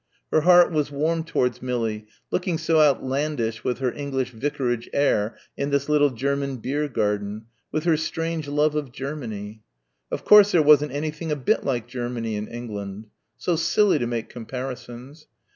Her 0.31 0.41
heart 0.41 0.71
was 0.71 0.89
warm 0.89 1.23
towards 1.25 1.61
Millie, 1.61 2.07
looking 2.31 2.57
so 2.57 2.81
outlandish 2.81 3.63
with 3.63 3.77
her 3.77 3.93
English 3.93 4.31
vicarage 4.31 4.89
air 4.93 5.37
in 5.55 5.69
this 5.69 5.87
little 5.87 6.09
German 6.09 6.57
beer 6.57 6.87
garden, 6.87 7.45
with 7.71 7.83
her 7.83 7.95
strange 7.97 8.47
love 8.47 8.73
of 8.73 8.91
Germany. 8.91 9.61
Of 10.09 10.25
course 10.25 10.53
there 10.53 10.63
wasn't 10.63 10.91
anything 10.93 11.31
a 11.31 11.35
bit 11.35 11.63
like 11.65 11.87
Germany 11.87 12.35
in 12.35 12.47
England.... 12.47 13.09
So 13.37 13.55
silly 13.55 13.99
to 13.99 14.07
make 14.07 14.27
comparisons. 14.27 15.27